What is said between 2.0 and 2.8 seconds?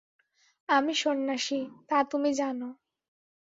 তুমি জান।